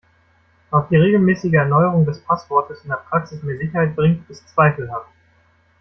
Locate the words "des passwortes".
2.07-2.81